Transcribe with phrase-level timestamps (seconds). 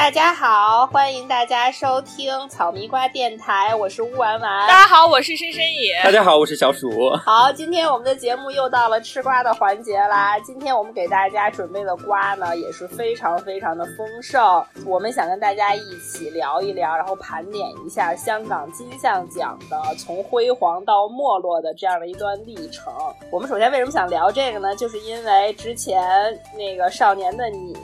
[0.00, 4.66] 大家好，欢迎大家收听草莓瓜电台，我是乌丸丸。
[4.66, 6.02] 大家好，我是深深野。
[6.02, 6.88] 大家好，我是小鼠。
[7.16, 10.38] 好，今天我们的节目又到了吃瓜的环节啦。
[10.40, 14.64] 今天我们给大家准备的瓜呢，也是非常非常的丰盛。
[14.86, 22.90] 我们想跟大家一起聊一聊，然后盘点一下香港金像奖的从辉煌到没落的这样的一段历程。
[23.30, 24.74] 我们首先为什么想聊这个呢？
[24.74, 26.02] 就是因为之前
[26.56, 27.74] 那个《少年的你》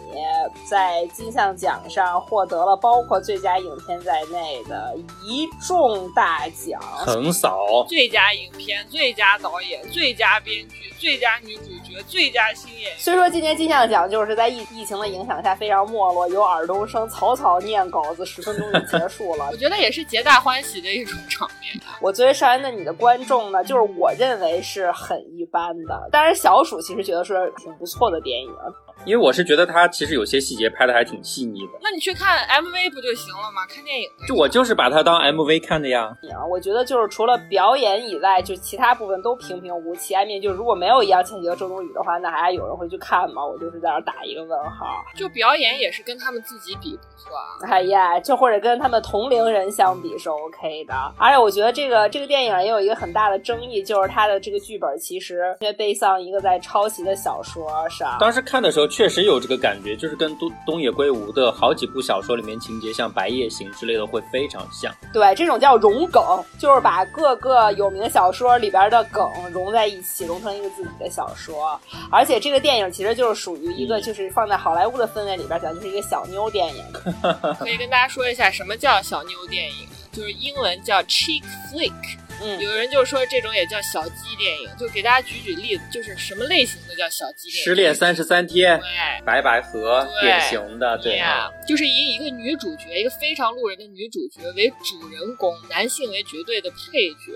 [0.71, 12.93] 在金像奖上获得了包括最佳影片在内的一众大奖，横扫最佳影片、最佳导演、最佳编剧、最佳女主角、最佳新演员。
[12.99, 19.57] 虽说今年金像奖就是在疫疫情的影响下非常没落，有尔东升草草念稿子，十分钟就结束了我。
[19.57, 21.83] 觉得也是皆大欢喜的一种场面。
[22.01, 28.51] 我作为《少年的你》的观众呢，就是我认为是很一般的，但是小鼠其实觉得是挺不错的电影。
[29.07, 33.65] 因为我是觉得他其实有些细节拍的还挺细腻的，那你去看 MV 不就行了吗？
[33.69, 36.15] 看电影就我就是把它当 MV 看的呀。
[36.51, 40.15] 我觉得就是除了表演以外，就其他部分都平平无奇。
[40.15, 43.47] I mean，就如果没有易烊千玺和周冬雨的话，那还有人会去看吗？
[43.47, 44.87] 我就是在那儿打一个问号。
[45.15, 47.71] 就表演也是跟他们自己比不错啊。
[47.71, 50.95] 哎呀，就或者跟他们同龄人相比是 OK 的。
[51.17, 58.17] 而且我觉得这个这个电影也有一个很大的争议，就是它的这个剧本其实因为背上一个在抄袭的小说上。
[58.19, 64.91] 当时看的时候确实有这个感觉，就是跟东东野圭吾的好几部小说里面情节，像《白夜行》之类的会非常像。
[65.13, 71.79] 对，这种叫融梗，就是把各个有名小说里边的梗融在一起，融成一个自己的小说。
[72.11, 76.83] 而且这个电影其实就是属于一个，就是放在好莱坞的氛围里边讲，就是一个小妞电影。
[77.61, 81.93] 可以跟大家说一下什么叫小妞电影，就是英文叫 chick flick。
[82.43, 87.65] 嗯，有人就说这种也叫小鸡电影，就给大家举举例子，就是什么类型的叫小鸡电影？
[87.65, 89.25] 失恋三十三天，对。
[89.25, 91.51] 白百合典型的，对啊。
[91.67, 97.33] 就是以一个女主角，一个非常路人的女主角为主人公，男性为绝对的配角，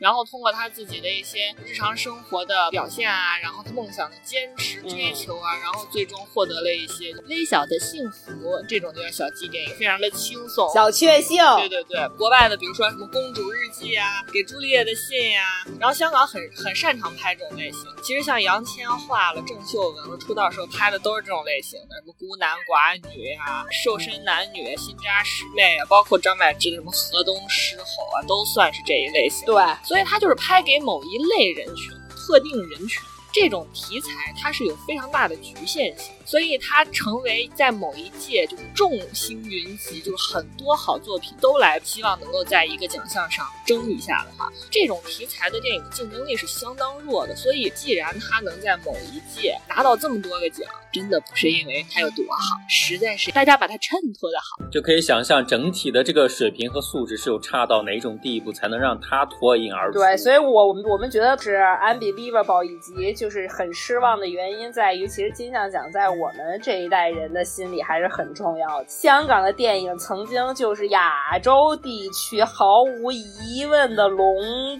[0.00, 8.28] 然后通过她自己的一些日常生活的表现啊，然后她梦想的坚持追求啊，然后最终获得了一些微小的幸福，
[8.68, 10.68] 这种就叫小鸡电影，非常的轻松。
[10.72, 11.38] 小确幸。
[11.58, 15.42] 对对对，国外的比如说什么《公主日记》啊，《给朱丽叶的信》呀，
[15.78, 17.82] 然后香港很很擅长拍这种类型。
[18.02, 29.46] 其实像杨千嬅了、郑秀文了，出道时候拍的都是这种类型的，什么孤男寡女呀、瘦身男女、新扎师妹啊，包括张柏芝的什么河东狮吼啊，都算是这一类型。
[29.46, 33.02] 对，所以它就是拍给某一类人群、特定人群。
[33.30, 34.08] 这种题材
[34.40, 47.34] 它是有非常大的局限性，所以他成为在某一届就是众星云集，就是很多好作品都来希望能够在一个奖项上争一下的话，这种题材的电影的竞争力是相当弱的。
[47.34, 54.70] 所以既然他能在某一届拿到这么多个奖，真的不是因为他有多好，实在是大家把它衬托的好。
[54.70, 59.98] 就可以想象整体的这个水平和素质是有差到哪种地步，才能让他脱颖而出。
[59.98, 68.84] 对，所以我我们我们觉得是 unbelievable，以及就是很失望的原因在于，其实金像奖在我们这一代人的心里还是很重要的。
[68.88, 74.26] 香港的电影曾经就是亚洲地区毫无疑问的龙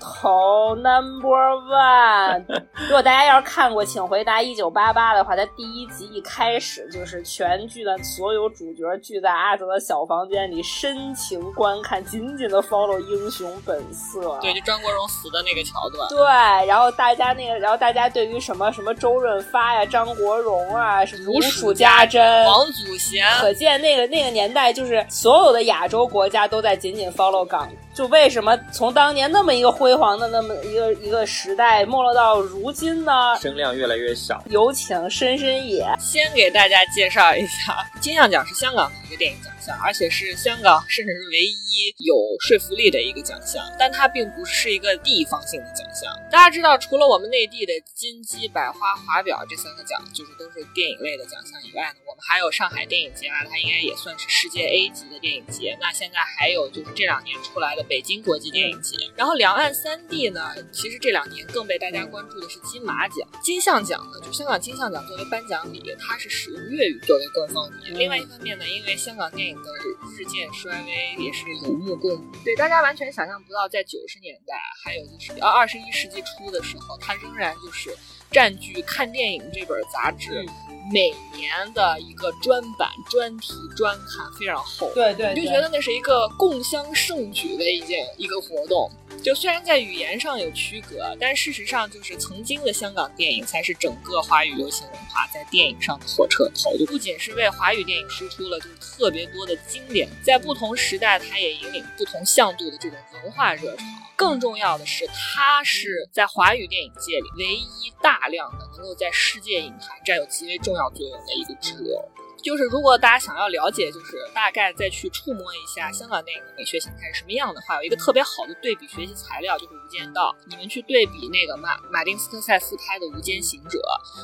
[0.01, 1.29] 头 number
[1.71, 2.45] one。
[2.87, 14.39] 如果大家要是看过《请回答一九八八》的话，它第一集一开始就是全剧的所有主角聚在阿泽的小房间里深情观看，紧紧的 follow 英雄本色。
[14.41, 16.09] 对，就张国荣死的那个桥段。
[16.09, 27.69] 对，然后大家那个，然后大家对于什么什么周润发呀、张国荣啊、什么如数家珍、王祖贤，可见那个那个年代，就是所有的亚洲国家都在紧紧 follow 港。
[27.95, 33.13] 就为什么从当年那么一个辉煌的那么一个一个时代，没落到如今呢？
[33.43, 34.43] 声量越来越小。
[34.47, 35.85] 有请深深野。
[35.99, 39.53] 先给大家介绍一下，金像奖是香港的一个电影奖
[39.83, 46.13] 而且是香港甚至是唯一有说服力的一个奖项，但它并不是一个地方性的奖项。
[46.31, 55.77] 大家知道，除了我们内地的金鸡、百花、华表这三个奖，就是都是电影类的奖项以外呢，我们还有上海电影节啊，它应该也算是世界 A 级的电影节。
[55.81, 58.97] 那现在还有就是这两年出来的北京国际电影节。
[59.17, 67.99] 然后两岸三地呢，其实这两年更被大家关注的是金马奖、金像奖呢，就香港金像奖作为颁奖礼，它是使用粤语作为官方语言。
[67.99, 69.71] 另外一方面呢，因为香港电影的
[70.17, 72.39] 日渐衰微，也是有目共睹。
[72.45, 77.97] 对大家完全想象不到，在九十年代，还有就是呃二十一世纪初的时候，它仍然就是
[78.31, 80.47] 占据《看电影》这本杂志。
[80.91, 88.91] 每年的一个专版、专题、专刊非常厚，对对你就觉得那是一个共襄盛举的一件一个活动。
[89.23, 103.85] 就虽然在语言上有区隔，但事实上就是曾经的香港电影才是整个华语流行文化在电影上的火车头，就不仅是为华语电影输出了就是特别多的经典，在不同时代它也引领不同向度的这种文化热潮。
[104.17, 112.05] 更重要的是，它是在华语电影界里唯一大量的能够在世界影坛占有极为重要作用的一个支流。
[112.43, 120.35] 就是如果大家想要了解，就是大概再去触摸一下香港电影的美学形态是什么样的话，有一个特别好的对比学习材料就是《无间道》。
[120.47, 123.79] 你们去对比那个马马丁斯科塞斯拍的《无间行者》，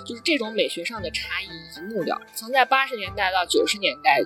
[0.07, 2.35] 就是这种美学上的差异一目了然。
[2.35, 4.21] 曾在八十年代到九十年代，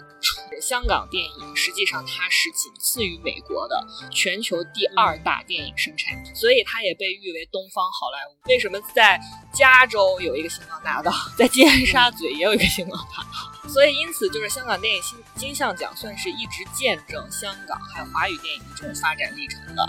[0.60, 8.48] 香港电影实际上它是仅次于美国的全球第二大电影生产，所以它也被誉为东方好莱坞。
[8.48, 9.18] 为什么在
[9.52, 13.57] 加州有一个星光大道，在尖沙咀也有一个星光大道？
[13.68, 19.88] 所以，因此，就是香港电影金金像奖算是一直见证香港还有华语电影的这种发展历程的。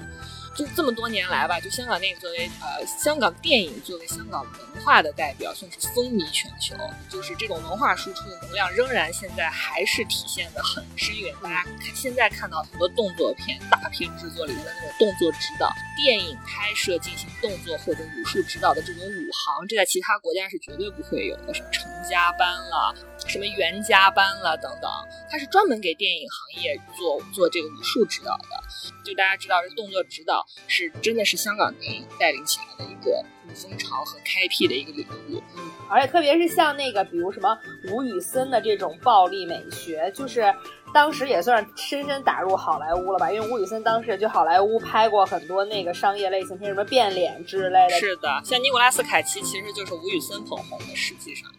[0.56, 6.76] 就这么多年来吧，就香港电影作为呃香港电影作为香港文化的代表，算是风靡全球。
[7.10, 11.34] 就是这种文化输出的能量，仍然现在还是体现的很深远。
[11.42, 22.94] 大家看现在看到很多动作片、大片制作里的那种动作指导、电影拍摄进行动作或者武术指导的这种武行，这在其他国家是绝对不会有的，什么成家班了。
[23.30, 24.90] 什么袁家班了等等，
[25.30, 28.60] 他是专门给电影行业做做这个武术指导的。
[29.06, 33.24] 就大家知道，这动作指导是真的是香港电影带领起来的一个
[33.56, 35.42] 风潮和开辟的一个领域。
[35.56, 37.58] 嗯，而且特别是像那个，比如什么
[37.92, 40.54] 吴宇森的这种暴力美学，就是
[40.94, 43.32] 当时也算是深深打入好莱坞了吧？
[43.32, 48.00] 因为吴宇森当时就好莱坞拍过很多那个商业类型片，什么变脸之类的。
[48.00, 51.50] 是的，像尼古拉斯凯奇其实就是吴宇森捧红的，实际上。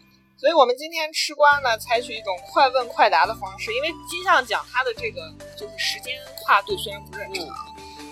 [0.41, 7.45] 所以我们今天吃瓜呢，采取一种快问快答的方式，因为金像奖它的这个就是时间跨度虽然不是很长，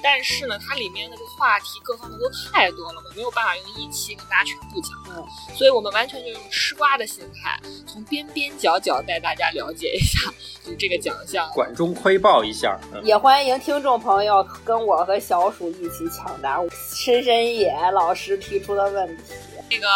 [0.03, 4.91] 但是呢，它里面的这个话题各方面都太多了，我没有办法用一期跟大家全部讲。
[5.17, 10.31] 嗯，所以我们完全就用吃瓜的心态，从边边角角带大家了解一下，
[10.63, 12.79] 就是这个奖项，管中窥豹一下。
[13.03, 16.59] 也欢迎听众朋友跟我和小鼠一起抢答
[16.93, 19.23] 深深野老师提出的问题。
[19.69, 19.87] 这个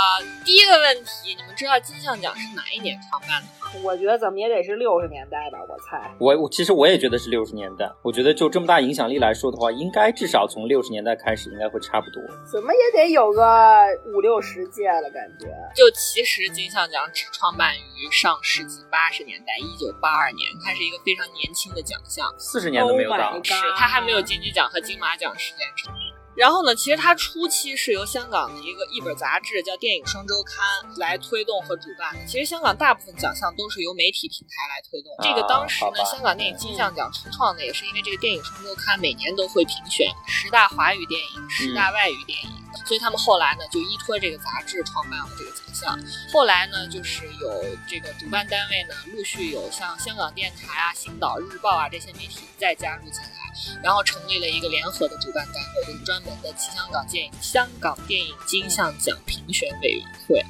[0.46, 3.82] 第一个问题，你们知道金像奖是哪一年创办的吗？
[3.84, 6.14] 我觉得怎么也得是六十年代吧，我猜。
[6.20, 7.92] 我我其实我也觉得是六十年代。
[8.04, 12.22] 我觉得就这么大影响力来说的话，应该至少从六十年代开始，应该会差不多。
[12.46, 13.84] 怎么也得有个
[14.14, 15.48] 五六十届了，感觉。
[15.76, 25.92] 就其实金像奖只创办于上世纪八十年代，一九八二年，它是一个非常年轻的奖项，四十年都没有到，是它还没有金鸡奖和金马奖时间长。
[26.36, 30.66] 然后呢，其实它初期是由香港的一个一本杂志叫《电影双周刊》
[31.00, 32.26] 来推动和主办的。
[32.26, 35.12] 其实香港大部分奖项都是由媒体平台来推动。
[35.22, 42.50] 这个当时呢，香港电影金像奖初创的也是因为这个《电影双周刊》每年都会评选十大华语电影、十大外语电影，
[42.86, 46.00] 所以他们后来呢就依托这个杂志创办了这个奖项。
[46.32, 53.43] 后来呢，就是有这个主办单位呢陆续有像香港电台啊、星岛日报啊这些媒体再加入进来。
[53.84, 60.44] 然后成立了一个联合的主办单位，就是专门的香港电影香港电影金像奖评选委员会。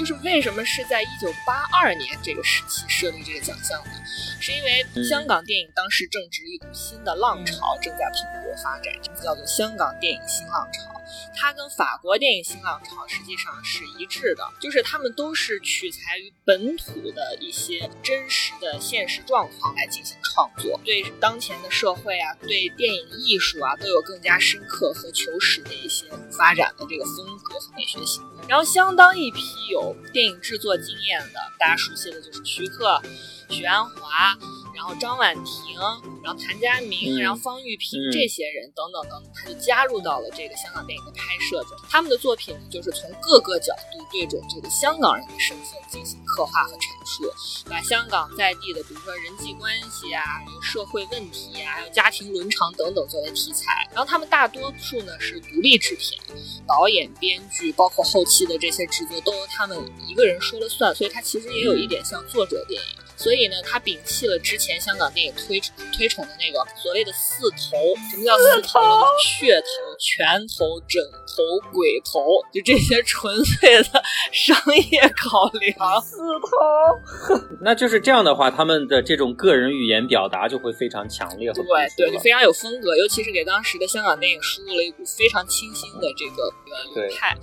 [0.00, 3.92] 就是为什么是在一九八二年这个时期设立这个奖项呢？
[4.40, 10.90] 是因为香港电影当时正值一股新的浪潮正在蓬勃发展，这叫做香港电影新浪潮。
[11.36, 28.22] 它跟法国电影新浪潮实际上是一致的，就是他们都是取材于本土的一些真实的现实状况来进行创作，对当前的社会啊，对电影艺术啊，都有更加深刻和求实的一些发展的这个风格和美学性。
[28.48, 33.00] 然后，相当一批有电影制作经验的，大家熟悉的就是徐克、
[33.48, 34.38] 许鞍华。
[34.74, 35.76] 然后张婉婷，
[36.22, 41.76] 然后谭家明，然后方玉萍这些人等等等等，他就加入到了这个香港电影的拍摄中。
[41.88, 47.24] 他们的作品呢，就是从各个角度对准这个香港人的身份进行刻画和阐述，
[47.68, 50.22] 把香港在地的，比如说人际关系啊、
[50.62, 53.88] 社会问题啊、还有家庭伦常等等作为题材。
[53.90, 56.18] 然后他们大多数呢是独立制片，
[56.66, 62.88] 导演、编剧，包括后期的这些制作都由他们一个人说了算，所以它其实也有一点像作者电影。
[63.20, 65.60] 所以呢，他摒弃了之前香港电影推
[65.92, 67.76] 推崇的那个所谓的四头，
[68.10, 68.80] 什么叫四头？
[69.22, 69.66] 血头、
[69.98, 74.56] 拳头、枕头、鬼头，就这些纯粹的商
[74.90, 76.00] 业考量。
[76.00, 81.62] 四头， 那就是这样的话，他们的这种个人语言表达就会非常强烈对
[81.96, 86.50] 对，就非常有风格，尤其是给当时的香港电影输入了一股非常清新的这个
[86.94, 87.36] 流派。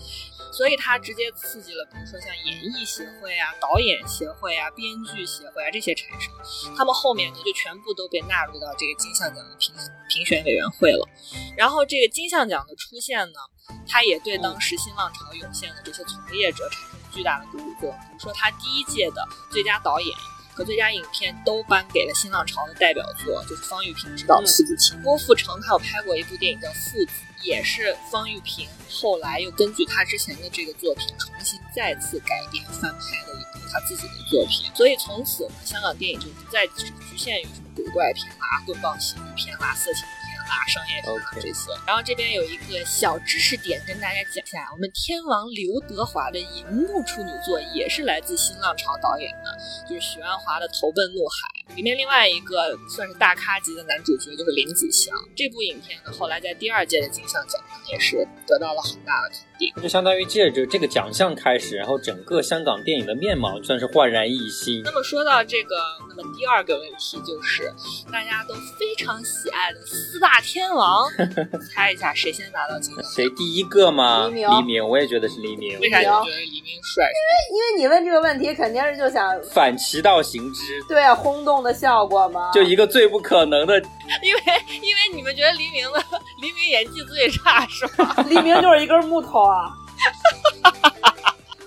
[0.51, 9.73] 所以它直接刺激了，比如说像演艺协会啊、导演协会啊、编剧协会啊这些产生，他们后面呢就全部都被纳入到这个金像奖的评
[10.09, 11.07] 评选委员会了。
[11.55, 13.39] 然后这个金像奖的出现呢，
[13.87, 17.91] 它也对当时新浪潮涌现的这些从业者产生巨大的鼓舞作用。
[17.91, 20.15] 比如说，他第一届的最佳导演
[20.57, 24.97] 和最佳影片都颁给了新浪潮的代表作，就是方玉萍执导的《父子情》。
[25.03, 27.05] 郭富城他有拍过一部电影叫《父子》，
[27.43, 34.71] 也是方玉萍后来又根据他之前的这个作品重新再次改编翻拍的一部他自己的作品。
[34.73, 40.03] 所以从此呢，香港电影就不再只局限于什么鬼怪片啦、棍棒喜剧片啦、色情
[40.47, 41.71] 片啦、商业片这些。
[41.85, 51.35] 然后这边有一个小知识点跟大家讲一下，我们天王刘德华的银幕处女作也是来自新浪潮导演的，就是许鞍华的《投奔怒海》
[51.75, 55.13] 里面另外一个算是大咖级的男主角就是林子祥。
[55.35, 59.73] 这部影片呢，后来在第二届的金像奖上也是得到了很大的肯定。
[59.81, 64.91] 就相当于借着这个奖项开始，然后整个香港电影的面貌算是焕然一新那。
[64.91, 65.75] 么说到这个，
[66.09, 67.71] 那么第二个问题就是
[68.11, 71.07] 大家都非常喜爱的四大天王，
[71.73, 73.11] 猜一下谁先拿到金像奖？
[73.11, 74.27] 谁第一个吗？
[74.27, 75.79] 黎明黎明，我也觉得是黎明。
[75.79, 77.05] 为啥你觉得黎明帅？
[77.05, 82.51] 因为因为你问这个问题，肯定是就想反其道行之，对啊，轰动的效果吗。
[82.53, 83.77] 就一个最不可能的，
[84.23, 84.41] 因为
[84.81, 86.03] 因为你们觉得黎明的
[86.41, 88.15] 黎明演技最差是吗？
[88.27, 89.71] 黎明就是一根木头啊。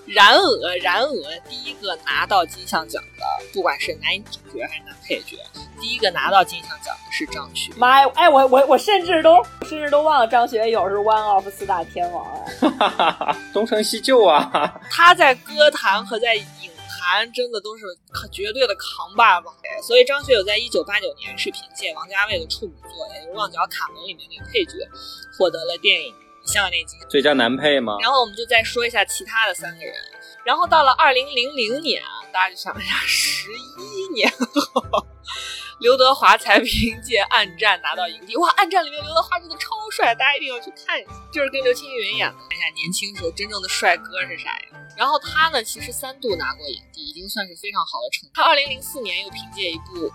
[0.07, 5.37] 然而，然而，第一个拿到金像奖的，不管是男主角还是男配角，
[5.79, 7.71] 第一个拿到金像奖的是张学。
[7.77, 8.11] 妈呀！
[8.15, 12.69] 哎，我我我甚至都甚至都忘了张学友是 one of 四大天王哎。
[12.69, 14.81] 哈哈哈，东成西就啊！
[14.89, 16.45] 他在歌坛和在影
[17.01, 17.85] 坛真的都是
[18.31, 19.47] 绝对的扛把子。
[19.87, 24.77] 所以张学友在一九八九年是凭借王家卫的处女作，也就是《旺角卡门》里面那个配角，
[25.37, 26.13] 获得了电影
[26.45, 26.99] 香港电影金。
[27.09, 27.97] 最佳男配吗？
[28.01, 29.95] 然后我们就再说一下其他的三个人。
[30.43, 35.05] 然后到了二零零零年啊，大家就想一下，十一年后，
[35.79, 38.35] 刘德华才凭借《暗战》拿到影帝。
[38.37, 42.35] 哇，《暗战》里面刘德华真的超帅，大家一定要去看一下，就是跟刘青云演的。
[42.49, 44.80] 看一下年轻时候真正的帅哥是啥呀？
[44.97, 48.31] 然后他呢，其实三度拿过影帝，已经算是非常好的成绩。
[48.33, 50.11] 他二零零四年又凭借一部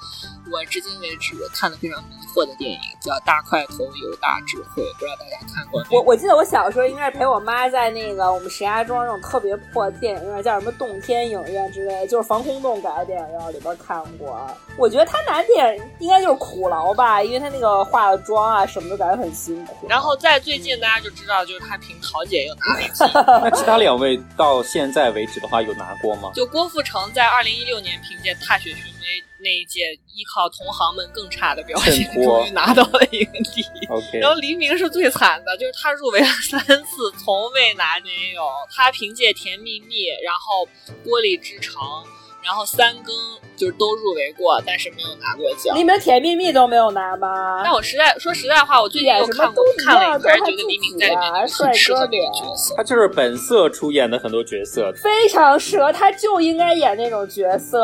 [0.50, 6.00] 我至今为止看的非常迷惑的电影，叫《大块头有大智慧》，不知道大家看过没有？
[6.00, 14.38] 我我记得我小时候应该是陪我妈在那个我们石家庄那种特别破的电影院，叫什么洞天影院之类的，就是防空洞改的电影院里边看过。
[14.78, 19.87] 我觉得他拿电影应该就是苦劳吧，因为他那个化了妆啊什么的感觉很辛苦。
[19.88, 23.40] 然后在最近大家就知道，就是他凭《桃姐》又拿了。
[23.42, 26.32] 那其他两位到现在为止的话，有拿过吗？
[26.35, 29.06] 就郭富城在二零一六年凭借《踏雪寻梅》
[29.38, 33.20] 那一届，依靠同行们更差的表现，终于拿到了影
[33.54, 33.62] 帝。
[33.88, 38.42] OK，然后黎明是最惨的，就是他入围了三次，从未拿女友。
[38.75, 39.94] 他凭借《甜蜜蜜》，
[40.25, 40.66] 然后
[41.06, 41.80] 《玻璃之城》，
[42.46, 43.12] 然后三更
[43.56, 45.82] 就是都入围过，但是没有拿过奖你。
[45.82, 47.60] 们甜蜜蜜都没有拿吗？
[47.64, 52.74] 但我实在说实在话，我最近又看过都看了一样，遍，都觉得黎明在里面很适合那个帅哥脸角色。
[52.76, 54.92] 他就是本色出演的很多角色。
[55.02, 57.80] 非常适合，他就应该演那种角色。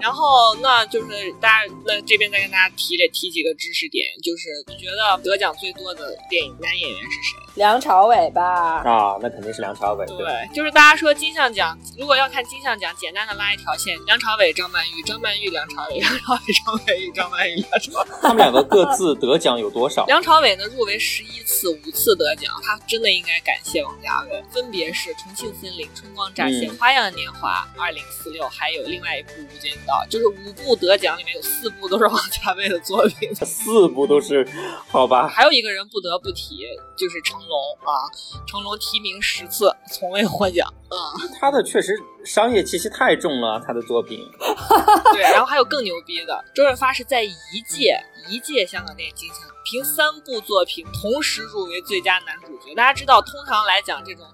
[0.00, 1.06] 然后那就是
[1.40, 7.38] 大家那这边再跟大家提这提几个知识点，就是你觉得得奖最多的电影男演员是谁？
[7.56, 10.06] 梁朝伟吧，啊，那肯定是梁朝伟。
[10.06, 18.08] 对，就是大家说金像奖，如果要看金像奖，简单的拉一条线：梁朝伟、张曼玉、张曼玉、梁朝伟、 梁朝伟、张曼玉、张曼玉、梁朝伟。
[18.20, 20.04] 他们两个各自得奖有多少？
[20.10, 33.32] 梁朝伟呢入围十一次，五次得奖，他真的应该感谢王家卫，分别是《重庆森林》《春光乍泄》嗯花样年华》《二零四六》，还有另外一部《无间道》，就是五部得奖里面有四部都是王家卫的作品。
[33.44, 34.46] 四部都是，
[34.88, 35.28] 好吧？
[35.28, 36.66] 还有一个人不得不提，
[36.96, 38.10] 就是成龙啊，
[38.46, 40.66] 成龙提名十次，从未获奖。
[40.90, 44.30] 嗯，他的确实商业气息太重了，他的作品。
[45.12, 47.32] 对，然后还有更牛逼的，周润发是在一
[47.66, 47.98] 届
[48.28, 52.74] 一届香港电影金像凭三部作品同时入围最佳男主角。
[52.74, 54.26] 大家知道，通常来讲，这种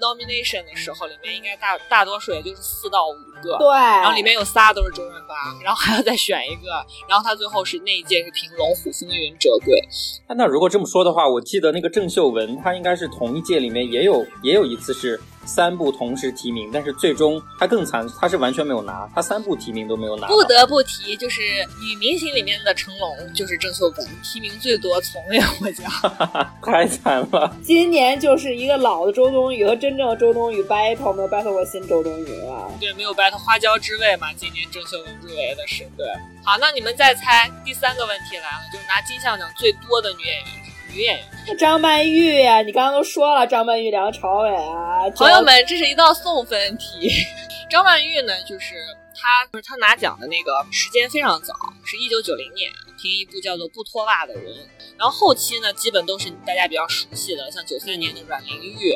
[0.00, 3.56] nomination 的时候，里面应该大大多数也就是四到五个。
[3.58, 6.70] 对，然后里面有仨都是周润发，然后还要再选一个，
[7.08, 9.78] 然后他最后是那一届是凭《龙虎风云》折桂，
[10.26, 20.28] 啊那如果这么说的话，我记得那个郑秀文，她应该是同一届里面也有也有一次是三部同时提名，但是最终她更惨，她是完全没有拿，她三部提名都没有拿。
[20.28, 21.40] 不得不提，就是
[21.82, 25.90] 女明星里面的成龙，就是郑秀文，提名最多，从未获奖。
[26.62, 27.56] 太惨了。
[27.62, 32.70] 今年就是一个老的周冬雨和真正的周冬雨 battle，没有 battle 过新周冬雨了。
[32.78, 36.06] 对，没有 battle 花椒之味嘛，今年郑秀文入围的是对。
[36.44, 40.46] 好，那你们再猜第三个问题来了，就是拿金像奖最多的女演员
[40.92, 41.56] 女演员。
[41.58, 47.10] 张曼玉呀、你刚刚都说了，张曼玉、梁朝伟啊，朋友们，这是一道送分题。
[47.70, 48.74] 张曼玉呢，就是
[49.14, 52.70] 她，就是她拿奖的那个时间非常早，是一九九零年，
[53.00, 54.54] 听一部叫做《不脱袜的人》，
[54.98, 58.92] 然后后期呢，基本都是大家比较熟悉的，像九三年的《阮玲玉》，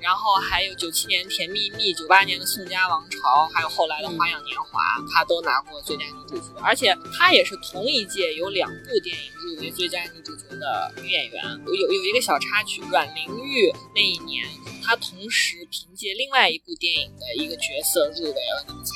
[0.00, 3.18] 然后还有九七年《甜蜜蜜》，九八年的《宋家王朝》，
[3.52, 4.80] 还有后来的《花样年华》，
[5.12, 11.44] 她都拿过最佳女主角，而且她也是同一届有两部电影入围最佳女主角的女演员。
[11.66, 14.44] 有有一个小插曲，阮玲玉那一年，
[14.82, 18.92] 她同时凭借另外一部电影的一个角色入围了，你们猜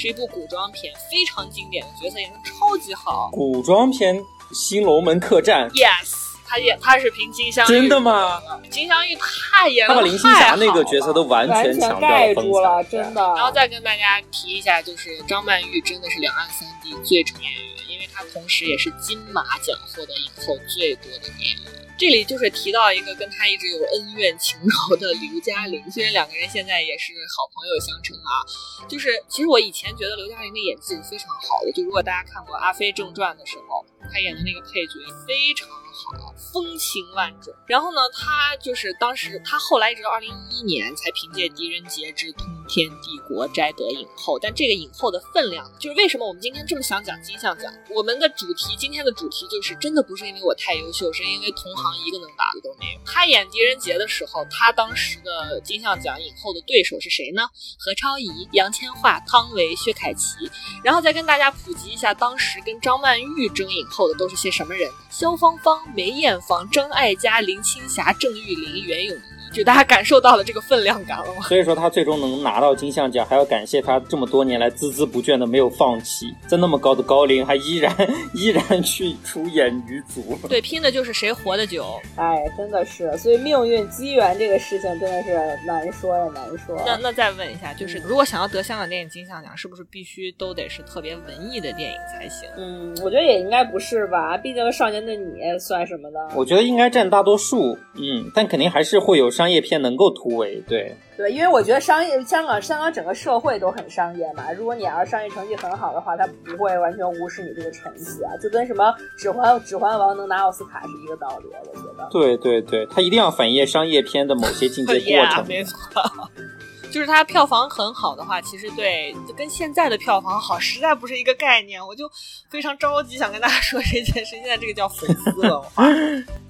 [0.00, 3.28] 是一部古装片，非常经典的角色，演的超级好。
[3.30, 4.16] 古装片
[4.50, 6.14] 《新龙门客栈》Yes，
[6.46, 8.40] 他演他是凭金镶玉真的吗？
[8.70, 13.20] 金镶玉太演了他了，把林青霞那个角色都完完全抢掉盖住了，真的。
[13.20, 21.79] 然后再跟大家提一下，就是张曼玉真的是两岸三地最成演员，因为她同时也是金马奖获得影后最多的女演员。
[22.00, 37.52] 这里就是提到一个跟他一直有恩怨情仇的刘嘉玲，虽然两个人现在也是好朋友相称啊，就是其实我以前觉得刘嘉玲的演技是非常好的，就如果大家看过《阿飞正传》的时候，他演的那个配角非常好，风情万种。
[37.66, 47.72] 然后呢，他就是当时他后来一直到二零一一年才凭借《狄仁杰之通天帝国》摘得影后，但这个影后的分量，就是为什么我们今天这么想讲金像奖？
[47.90, 53.00] 我们的主题今天的主题就是真的不是因为我太优秀，是因为同行一个能打的都没有。
[53.04, 57.42] 他演狄仁杰的时候，他当时的金像奖影后的对手是谁呢？
[57.78, 60.36] 何超仪、杨千嬅、汤唯、薛凯琪。
[60.84, 64.90] 然后再跟大家普及一下，当时跟张曼玉争影后的都是些什么人？
[65.10, 69.39] 萧芳芳、梅艳芳、张艾嘉、林青霞、郑裕玲、袁咏仪。
[69.52, 71.42] 就大家感受到了这个分量感了吗？
[71.42, 77.94] 所以说他最终能拿到金像奖，还要感谢他这么多年来孜孜不倦的没有放弃，在那么高的高龄还依然
[78.34, 80.38] 依然去出演女主。
[80.48, 82.00] 对，拼的就是谁活得久。
[82.16, 85.34] 哎，真的是，所以命运机缘这个事情真的是
[85.66, 86.80] 难说呀，难说。
[86.86, 92.48] 那那再问一下，就是如果想要得香港电影金像奖，是不是必须都得是特别文艺的电影才行？
[92.56, 96.18] 嗯，我觉得也应该不是吧，毕竟《少年的你》算什么呢？
[96.36, 100.62] 我觉得应该占大多数，嗯，但肯定还是会有商业片能够突围。
[100.68, 104.52] 对，对，因为我觉得商业香港香港整个社会都很商业嘛。
[104.52, 108.84] 如果你要是商业成绩很好的话，他不会完全无视你这个成绩啊，就跟什么
[109.18, 112.06] 《指环指环王》能拿奥斯卡是一个道理，我觉得。
[112.12, 115.46] 对对对，他一定要反映商业片的某些情节过 Yeah，程。
[115.48, 115.78] 没错。
[116.92, 121.80] 就是它票房很好的话，其实对就跟现在的票房好实在不是一个概念。
[121.80, 122.10] 我就
[122.50, 125.84] 非常着急想跟大家说这件事，现在这个叫粉丝文化。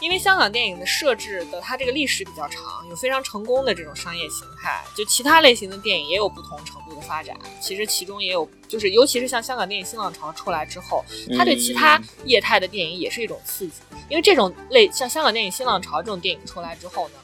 [0.00, 7.36] 因为香港电影的设置的它这个历史比较长，有非常成功的这种商业形态，就其他类型的电影也有不同程度的发展。
[7.60, 11.04] 其实其中也有，就是尤其是像香港电影新浪潮出来之后，
[11.36, 13.74] 它对其他业态的电影也是一种刺激。
[14.08, 17.14] 因为这种类像香港电影新浪潮这种电影出来之后呢，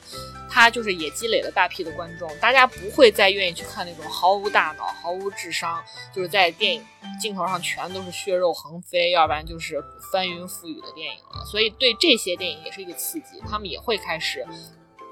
[0.56, 6.82] 它就是也积累了大批的观众，大家不会再愿意去看那种毫无大脑、毫无智商，就是在电影
[7.20, 11.44] 镜头上全都是血肉横飞，要不然就是翻云覆雨的电影了。
[11.44, 14.46] 所以对这些电影也是一个刺激，他们也会开始。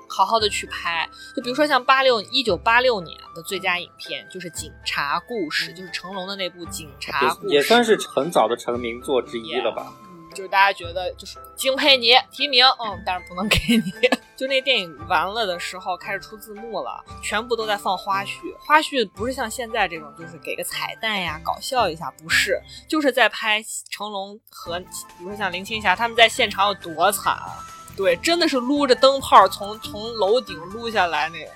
[0.07, 9.93] 好好的去拍，就比如说像八六一九八六年的最佳影片就是《警察故事》，就是成龙的那部《警察故事》，也算是很早的成名作之一了吧。
[10.35, 13.93] 就是大家觉得就是敬佩你提名，嗯，但是不能给你。
[14.37, 18.41] 就那电影完了的时候开始出字幕了，全部都在放花絮。
[18.59, 24.87] 花絮不是像现在这种，就是给个彩蛋呀，搞笑一下，不是，就是在拍成龙和比
[25.21, 27.39] 如说像林青霞他们在现场有多惨。
[27.97, 31.51] 对，真的是撸着灯泡从从楼顶撸下来那个。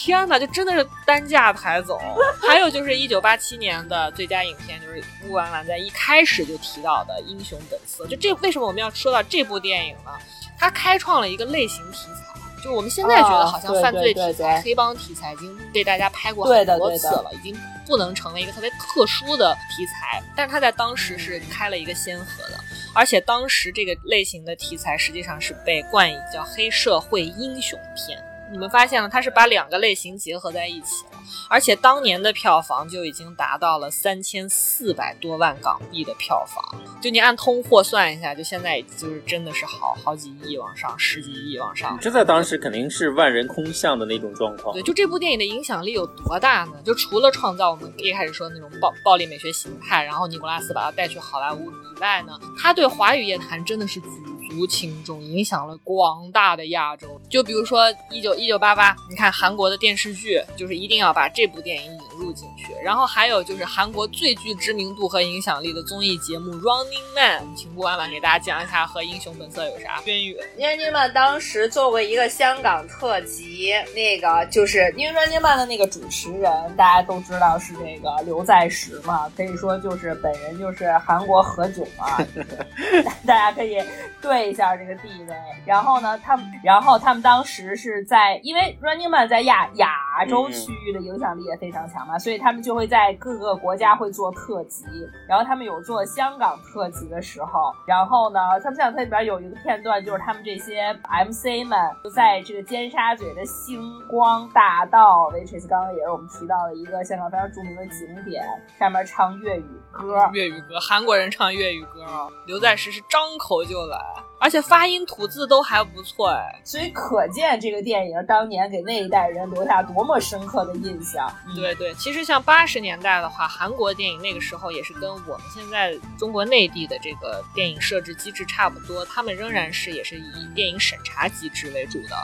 [0.00, 1.98] 天哪，就真的是担架抬走。
[2.40, 8.04] 还有就是一九八七年的最佳影片，就是乌兰兰在一开始就提到的《英雄本色》。
[8.06, 10.12] 就这，为什么我们要说到这部电影呢？
[10.56, 20.22] 它开创了一个类型题材，就是我们现在觉得好像犯罪题材、黑帮题材已经被大家拍过很多次了，已经不能成为一个特别特殊的题材。
[20.36, 22.60] 但是它在当时是开了一个先河的，
[22.94, 28.16] 而且当时这个类型的题材实际上是被冠以叫黑社会英雄片。
[28.50, 31.18] 你们发现了，它是把两个类型结合在一起了，
[31.50, 36.80] 而且当年的票房就已经达到了三千四百多万港币的票房。
[37.00, 41.98] 就你按通货算一下，就现在就是真的是好好几亿往上，十几亿往上。
[42.00, 44.72] 这在当时肯定是万人空巷的那种状况。
[44.72, 46.80] 对，就这部电影的影响力有多大呢？
[46.84, 54.08] 就除了创造我们一开始说那种暴暴力美学形态，然后尼古拉斯把它带去好莱坞以外呢，它对华语乐坛真的是举
[54.56, 57.20] 无情中，影响了广大的亚洲。
[57.28, 62.57] 就比如说一九一九八八，你看韩国的电视剧，就是一定要把这部电影引入进去。
[62.68, 62.74] 去。
[62.84, 70.46] 然后还有就是韩国最具知名度和影响力的综艺节目《Running Man》，请顾婉婉给大家讲一下和《英雄本色》有啥渊源。
[70.60, 82.18] 《Running Man》当时做过一个香港特辑，那个就是因为《Running Man》的那个主持人大家都知道是这个刘在石嘛，可以说就是本人就是韩国何炅嘛
[83.26, 83.78] 大家可以
[84.20, 85.34] 对一下这个地位。
[85.64, 89.88] 然后呢，他们然后他们当时是在因为《Running Man》在亚亚
[90.28, 94.84] 洲区域的影响力也非常强嘛，所以他们就会在各个国家会做特辑。
[95.28, 108.44] 然后他们有做香港特辑的时候，然后呢，他们香港特辑里边有一个片段，就是他们这些 MC 们就在这个尖沙咀的星光大道，which is 刚刚也是我们提到的一个香港非常著名的景点，
[108.78, 110.28] 上面唱粤语歌。
[110.32, 113.98] 粤语歌，韩国人唱粤语歌啊，刘在石是张口就来，
[114.40, 121.28] 而且发音吐字都还不错哎，所以可见这个电影当年给那一代人留下多么深刻的印象。
[121.56, 132.16] 对对，其实像八十年代的话，韩国电影那个时候也是跟我们现在中国内地的这个电影设置机制差不多，他们仍然是也是以电影审查机制为主的。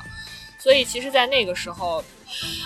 [0.59, 2.03] 所以其实，在那个时候，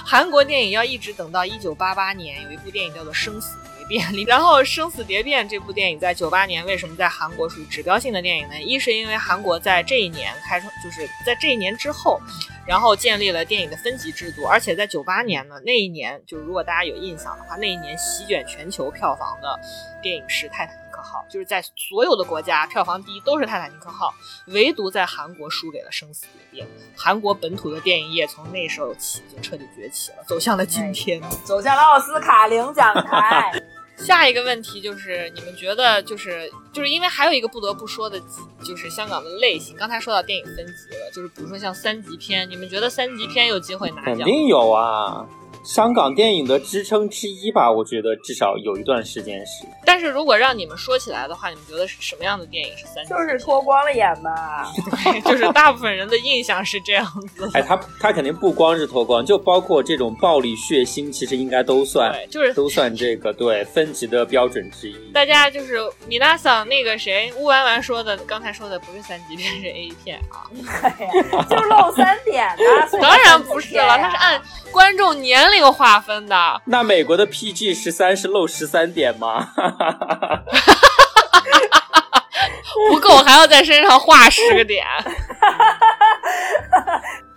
[0.05, 3.57] 韩国电影要一直等到一九八八年，有一部电影叫做《生死
[3.89, 4.13] 蝶变》。
[4.29, 8.61] 然后，《生死蝶变》这部电影在九八年为什么在韩国属于指标性的电影呢？
[8.61, 12.21] 一是因为韩国在这一年开创，就是在这一年之后，
[12.67, 19.59] 然后建立了电影的分级制度，而且在九八年呢，那一年就如果大家有印象的话，那一年席卷全球票房的
[20.03, 24.13] 电影是《泰坦尼克号》，就是在所有的国家票房第一都是《泰坦尼克号》，
[24.53, 26.67] 唯独在韩国输给了《生死蝶变》。
[26.97, 33.51] 韩国本土的电影业从那时候起就彻底崛起了，走向了今天，走向了奥斯卡领奖台。
[34.09, 38.19] 下一个问题就是，你们觉得就是就是因为还有一个不得不说的，
[38.65, 39.77] 就是香港的类型。
[39.77, 44.17] 刚才说到电影分级了，就是比如说像三级片，你们觉得三级片有机会拿奖？
[44.17, 45.27] 肯定有啊。
[45.69, 49.67] 香港电影的支撑之一吧，我觉得至少有一段时间是。
[49.85, 53.11] 但是如果让你们说起来的话，你们觉得是什么样的电影是三级？
[53.11, 54.67] 就是脱光了演吧。
[55.05, 57.05] 对， 就是大部分人的印象是这样
[57.37, 57.51] 子。
[57.53, 64.97] 哎，他他肯定不光是脱光，就包括这种暴力血腥，其实应该都算，就是都算这个对分级的标准之一。
[65.13, 65.77] 大家就是
[66.07, 70.49] 米拉桑那个谁乌丸丸说的，刚才说的不是三级片，是 A 片啊。
[71.51, 72.57] 就露三点啊！
[73.03, 74.41] 当然不是了，他是按
[74.73, 75.58] 观众年龄。
[75.59, 79.49] 这个划分的，那美国的 PG 十三是漏十三点吗？
[82.93, 84.87] 不够，还要在身上画十个点。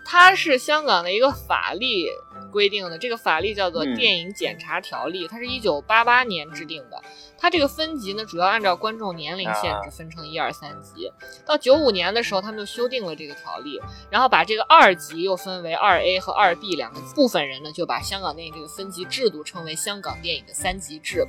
[0.06, 2.06] 它是香港的一个法律
[2.52, 7.02] 规定的，这个法律叫做《电影检查条例》，它是一九八八年制定的。
[7.38, 11.12] 它这个分级呢，主要按照观众年龄限制分成一二三级。
[11.44, 13.80] 到九五年的时候，他们就修订了这个条例，
[14.12, 21.26] 然后把这个二级又分为二 A 和二 B 两个部分人呢，就把香港电影这个分级制度称为香港电影的三级制，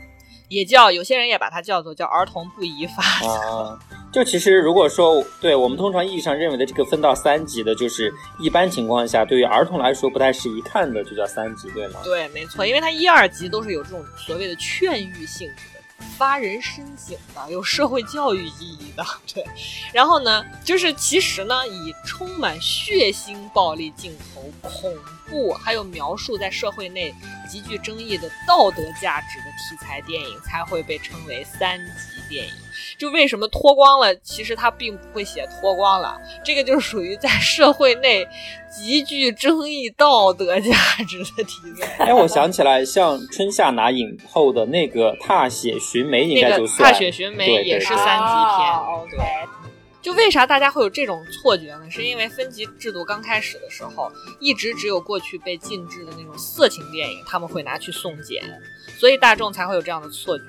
[0.52, 3.02] 也叫有些人也把它叫做叫儿童不宜法。
[3.26, 3.78] 啊，
[4.12, 12.00] 就其实如果说对我们通常意义上认为的这个分到三级的，就是一般情况下对于儿童来说不太适宜看的，就叫三级，对吗？
[12.04, 15.71] 对，没错，因为它一二级都是有这种所谓的劝喻性质。
[16.16, 19.44] 发人深省的，有社会教育意义的， 对。
[19.92, 24.94] 然后呢，就是其实呢，以充满血腥、暴力镜头、恐
[25.28, 27.14] 怖，还有描述在社会内
[27.50, 32.52] 极具争议的道德价值的题材电影，才会被称为三级电影。
[32.98, 34.14] 就为什么脱光了？
[34.16, 38.26] 其实他并不会写脱光了，这个就是属于在社会内
[38.70, 40.72] 极具争议道德价
[41.08, 42.06] 值的题材。
[42.06, 46.92] 哎，我想起来，像春夏拿影后的那个《踏雪寻梅》，应该就算。
[46.92, 49.10] 踏雪寻梅也是三级片。
[49.10, 49.18] 对。
[50.00, 51.88] 就为啥大家会有这种错觉呢？
[51.88, 58.42] 是因为分级制度刚开始的时候，一直只有过去被禁制的那种色情电影，他们会拿去送检。
[58.98, 60.44] 所以大众才会有这样的错觉，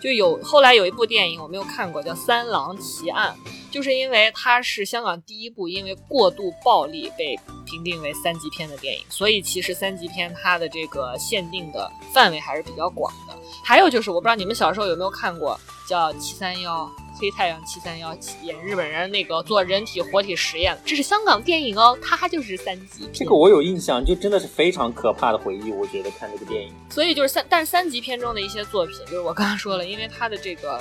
[0.00, 3.34] 就有后来有一部电影我没有看过，叫《三狼奇案》，
[3.72, 13.34] 就是因为它是香港第一部因为过度暴力被评定为三级片的电影，所以其实三级片它的这个限定的范围还是比较广的。
[13.64, 16.84] 还有就是我不知道你们小时候有没有看过叫《七三幺》。
[17.18, 23.08] 黑太阳七三幺演日本人那个做人体活体实验，这是香港电影哦，它就是三级。
[23.12, 25.72] 这个我有印象，就真的是非常可怕的回忆。
[25.72, 30.80] 我觉得看这个电影，所以就是三，但是三级片中的一些作品，就是我刚刚说了，因为它的这个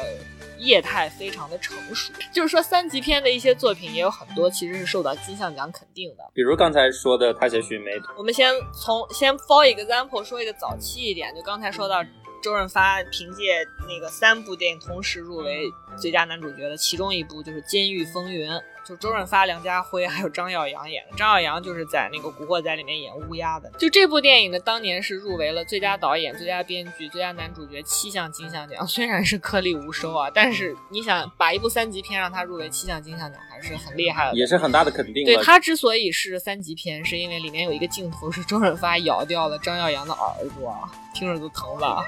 [0.59, 6.23] 业态非常的成熟，就是说三级片的一些作品也有很多其实是受到金像奖肯定的。
[6.33, 12.03] 比如刚才说的《踏雪寻梅》，我们先从先 for example 说一个早期一点，就刚才说到。
[12.43, 15.63] 周润发凭借那个三部电影同时入围
[15.95, 18.51] 最佳男主角的其中一部就是《监狱风云》。
[18.87, 23.67] 就周润发、梁家辉还有张耀扬演的，张耀扬就是在那个《古惑仔》里面演乌鸦的。
[23.79, 35.25] 就这部电影呢，当年是入围了最佳导演、最佳编剧、最佳男主角七项金像奖， 虽然是颗粒无收啊，但是你想把一部三级片让他入围七项金像奖，还是很厉害的，也是很大的肯定。
[35.25, 40.77] 对他之所以是三级片，是因为里面有一个镜头是周润发咬掉了张耀扬的耳朵，
[41.11, 42.05] 听着都疼了。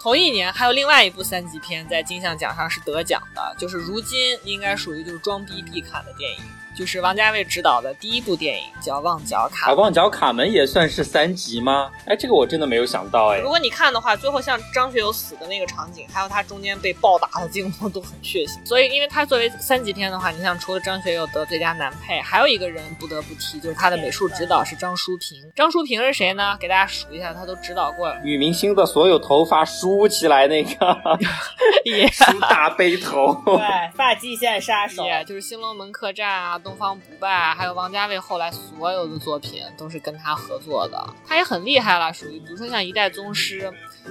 [0.00, 6.38] 同一年，还有另外一部三级片在金像奖上是得奖的，就是如今应该属于就是装逼必看的电影。
[6.76, 11.90] 就是王家卫执导的第一部电影叫《旺角卡》，旺角卡门也算是三级吗？
[12.06, 13.38] 哎，这个我真的没有想到哎。
[13.38, 18.64] 如果你看的话，最后像张学友死的那个场景，还有他中间被暴打的镜头都很血腥。
[18.64, 25.38] 所以，因为他作为三级片的话，你像除了张学友得最佳男配，还有一个人不得不提，就是他的美术指导是张淑平。
[25.54, 26.56] 张淑平是谁呢？
[26.60, 30.98] 给大家数一下，他都指导过女明星的所有头发梳起来那个，
[32.12, 33.58] 梳大背头，对，
[33.94, 37.52] 发际线杀手，就是《新龙门客栈》啊，《东方不败》。
[37.54, 43.62] 还有王家卫后来所有的作品都是跟他合作的，他也很厉害了，属于比如说像《一代宗师》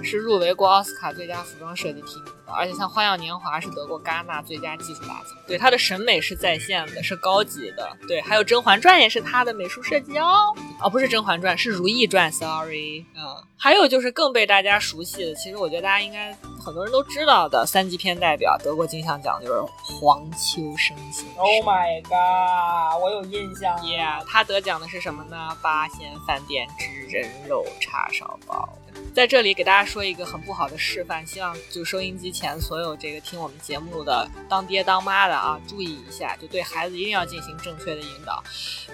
[0.04, 5.28] 是入围过奥斯卡最佳服装设计提名的，而且像《花样年华》是得过戛纳最佳技术大奖。
[5.48, 7.90] 对他的审美是在线的，是高级的。
[8.08, 10.54] 对，还有《甄嬛传》也是他的美术设计哦。
[10.82, 13.06] 哦，不是《甄嬛传》，是《如懿传》，sorry。
[13.16, 16.34] 嗯，还有就是更被大家熟悉的，其实我觉得大家应该
[16.64, 21.38] 很多人都知道的三级片代表，得过金像奖就是黄秋生先生。
[21.38, 23.78] Oh my god，我有印象。
[23.80, 25.58] Yeah，他得奖的是什么呢？
[25.62, 28.70] 八仙饭店之人肉叉烧包。
[29.14, 38.42] 在这里给大家说一个很不好的示范，希望就收音机前所有这个听我们节目的当爹当妈的啊，注意一下，就对孩子一定要进行正确的引导。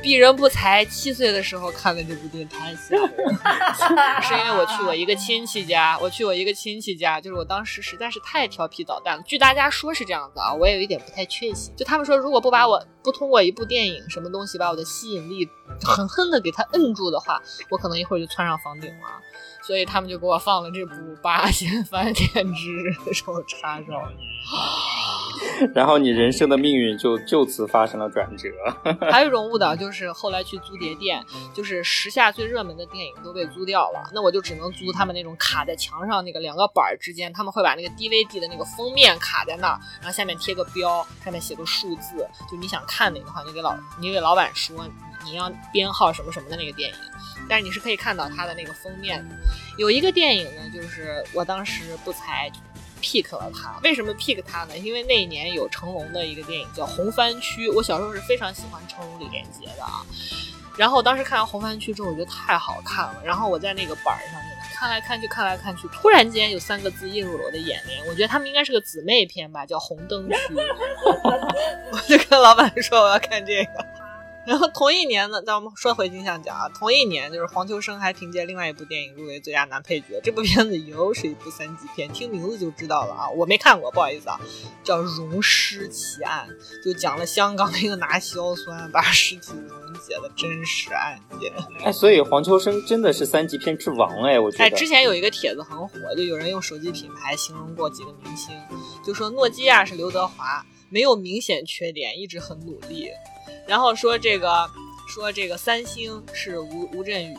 [0.02, 3.10] 鄙人不才七岁的时候看的这部电影太吓人，
[4.24, 9.24] 是因为我去我一个亲戚家，我去我一个亲戚家，就是我当时实在是太调皮捣蛋了。
[9.28, 11.76] 据大家说是这样子啊，我也有一点不太确信。
[11.76, 15.48] 就他们说，如果不把我不通过一部电影什么东西把我的吸引力
[15.84, 17.40] 狠狠的给他摁住的话，
[17.70, 19.22] 我可能一会儿就窜上房顶了。
[19.66, 22.94] 所以他们就给我放了这部《八仙饭店之人
[23.26, 23.94] 肉叉烧》，
[25.74, 28.50] 然后你人生的命运就就此发生了转折。
[29.10, 42.18] 还有一种误导就是后来去租碟店，就是时下最热门的电影都被租掉了，那我就只能租他们那种卡在墙上那个两个板儿之间，他们会把那个 DVD 的那个封面卡在那儿，然后下面贴个标，上面写个数字，
[42.52, 44.86] 就你想看哪个话，你给老你给老板说
[45.24, 46.96] 你要编号什么什么的那个电影。
[47.50, 49.36] 但是你是可以看到它的那个封面的，
[49.78, 52.52] 有一个电影呢，就是我当时不才
[53.02, 53.80] pick 了它。
[53.84, 54.78] 为什么 pick 它呢？
[54.78, 60.06] 因为那一年有成龙的一个电影叫《红番区》，我小时候是非常喜欢成龙、李连杰的啊。
[60.78, 63.22] 然后当时看完《红番区》之后，我觉得太好看了。
[63.24, 68.06] 然后我在那个板上面看来看去，看来看去，突然间有三个字映入了我的眼帘。
[68.08, 70.36] 我觉得他们应该是个姊妹片吧，叫《红灯区》。
[71.94, 73.86] 我就跟老板说我要看这个。
[74.48, 80.22] 然后同一年呢，咱们说回金像奖啊，同一年就是黄秋生还凭借另外一部电影入围最佳男配角。
[80.24, 84.40] 这部片子又是一部三级片，听名字就知道了啊，我没看过，不好意思啊，
[84.84, 86.48] 叫《溶尸奇案》，
[86.86, 91.52] 就讲了香港那个拿硝酸把尸体溶解的真实案件。
[91.84, 94.64] 哎，所以黄秋生真的是三级片之王哎，我觉得。
[94.66, 98.56] 哎，之前有一个帖子很火，就有人用手机品牌形容过几个明星，
[99.04, 100.64] 就说诺基亚是刘德华，
[100.96, 103.10] 没有明显缺点，一直很努力。
[103.68, 104.66] 然后说这个，
[105.10, 107.36] 说这个三星是吴吴镇宇，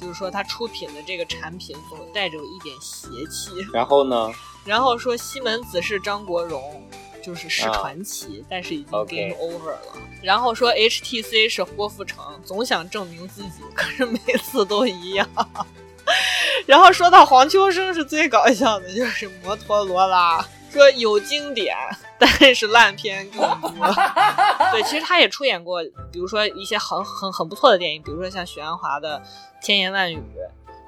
[0.00, 3.50] 就是说他出品的这个产品总带着一点邪气。
[3.70, 4.32] 然后呢？
[4.64, 6.82] 然后说西门子是张国荣，
[7.22, 9.92] 就是是传奇，但是已经 game over 了。
[10.22, 15.28] 然后说 HTC 是郭富城，总想证明自己，可是每次都一样。
[16.64, 21.76] 然后说到黄秋生是最搞笑的，就是摩托罗拉，说有经典。
[22.18, 23.70] 但是烂片更多。
[24.72, 29.22] 对，其实他也出演过，比如说一些很很很不错的电影，比如说像许鞍华的
[29.64, 30.16] 《千言万语》，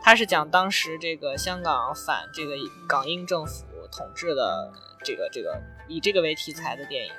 [0.02, 2.54] 他是讲当时这个香港反这个
[2.88, 4.72] 港英政府统治的
[5.04, 7.12] 这个这个以这个为题材的电影。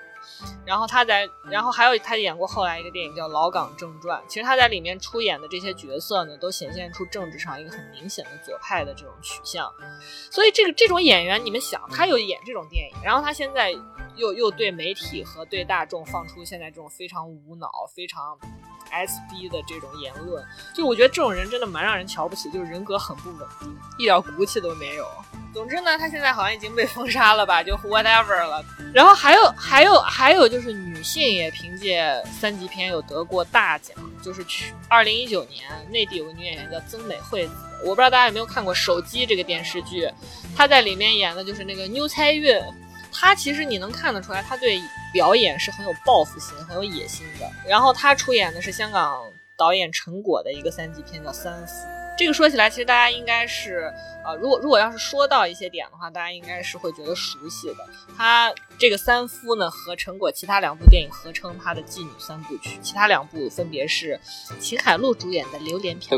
[0.65, 9.71] 然后他在，然后还有他演过后来一个电影叫《老港正传》，其实他在里面出演的这些角色呢，都显现出政治上一个很明显的左派的这种取向。
[10.31, 13.71] 所以这个这种演员，你们想，他又演这种电影，然后他现在
[14.15, 18.37] 又又对媒体和对大众放出现在这种非常无脑、非常
[18.91, 25.07] SB 的这种言论，就我觉得这种人真的蛮让人瞧不起，就是人格很不稳定，一点骨气都没有。
[25.51, 28.63] 总之呢，他现在好像已经被封杀了吧，就 whatever 了。
[28.93, 40.07] 然后还有还有还有就是女性也凭借三级片有得过大奖，就是去二零一九年内地有个女演员叫曾美惠子，我不知道大家有没有看过《手机》这个电视剧，
[40.55, 42.59] 她在里面演的就是那个牛彩云。
[43.11, 47.49] 他其实你能看得出来，他对表演是很有抱负心、很有野心的。
[47.67, 49.23] 然后他出演的是香港
[49.57, 51.73] 导演陈果的一个三级片，叫《三夫》。
[52.17, 53.89] 这个说起来，其实大家应该是，
[54.25, 57.75] 呃，如果如果要是说到一些点的话，大家应该是会觉得熟悉的。
[58.17, 64.19] 他这个三夫呢，和陈果其他两部电影合称他的妓女三部曲，其他两部分别是
[64.59, 66.17] 秦海璐主演的《榴莲飘飘》，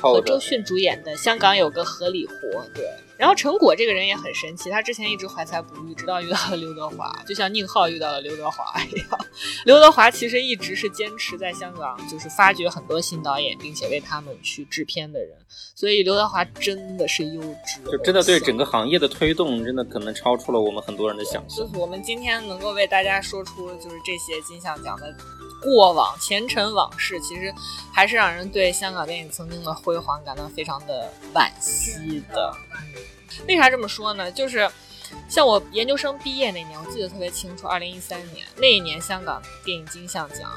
[0.00, 2.32] 和周迅主演的《香港有个合理活》。
[2.74, 2.88] 对。
[3.18, 9.08] 然后陈果这个人也很神奇，他之前一直怀才不遇，直到遇到了刘德华，就像宁浩遇到了刘德华一样。
[9.64, 15.30] 刘德华其实一直是坚持在香港，就是发掘很多新导演，并且为他们去制片的人。
[15.74, 21.66] 所以刘德华真的是优质，就真的对整个行业的推动，真的可能超出了我们很多人的想象。
[21.66, 25.14] 就是我们今天能够为大家说出，就是这些金像奖的
[25.62, 27.52] 过往前尘往事，其实
[27.92, 32.54] 还是让人对香港电影曾经的辉煌感到非常的惋惜的。
[33.48, 34.30] 为啥这么说呢？
[34.30, 34.70] 就是
[35.28, 40.50] 像我研究生毕业那年，我记得特别清楚，二零一三年那一年，香港电影金像奖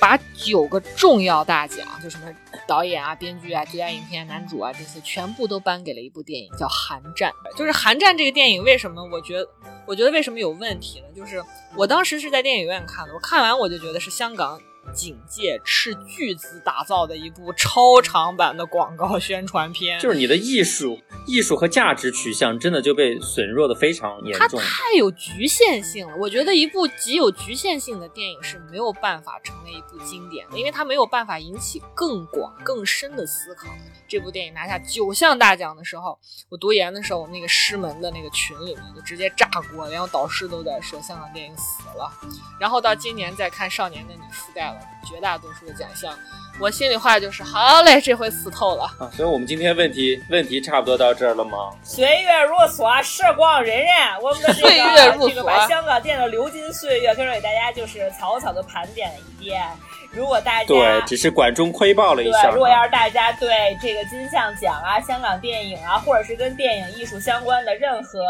[0.00, 2.26] 把九个重要大奖，就什么
[2.66, 7.32] 导演啊、编剧啊、最佳影片、男主啊这些，全部都颁给了一部电影，叫《寒战》。
[7.56, 9.48] 就是《寒战》这个电影，为什么我觉得，
[9.86, 11.06] 我觉得为什么有问题呢？
[11.16, 11.42] 就是
[11.74, 14.60] 我当时是在电影院看的，我看完我就觉得是香港。
[14.92, 24.58] 警戒斥巨资打造的一部超长版的广告宣传片，就是你的艺术、艺术和价值取向真的就被损弱的非常严重。
[24.60, 33.68] 它太有局限性了，我觉得一部极有局限性的电影是没有办法成为一部经典的，因为它没有办法引起更广、更深的思考。
[34.08, 42.10] 这部电影拿下九项大奖的时候，我读研的时候，我们那个师门的那个群里面就直接炸锅，连我导师都在说香港电影死了。
[42.58, 44.77] 然后到今年再看《少年的你》，覆盖了
[45.08, 46.12] 绝大多数的奖项，
[46.60, 49.08] 我心里话就是好嘞，这回死透了啊！
[49.16, 51.70] 所以我们今天问题问题差不多到这儿了吗？
[51.82, 59.62] 岁月如梭，时光荏苒，我们的这个这个把香港电影的流金岁月，跟着给大家就是草草的盘点了一遍。
[60.10, 62.50] 如果大家对，只是管中窥豹了一下。
[62.50, 68.20] 如果要是大家对这个金像奖啊、香港电影啊，或者是跟电影艺术相关的任何。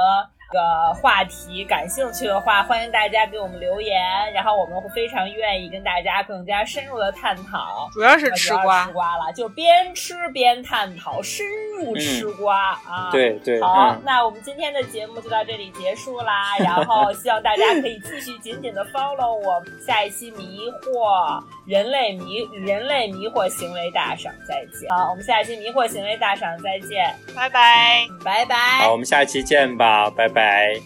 [0.48, 4.00] 个话题感兴趣的话，欢迎大家给我们留言，
[4.32, 7.88] 然后我们会非常愿意跟大家更加深入的探讨。
[7.92, 13.10] 主要是吃瓜，吃瓜了，就边吃边探讨，深入吃瓜啊！
[13.12, 13.60] 对对。
[13.60, 24.88] 好，那我们今天的节目就到这里结束啦，然后希望大家可以继续紧紧的 follow 我，下一期迷惑人类迷人类迷惑行为大赏再见。
[24.88, 28.56] 好，我们下一期迷惑行为大赏再见，拜拜，拜拜。
[28.82, 30.37] 好，我们下期见吧，拜拜。
[30.38, 30.80] 拜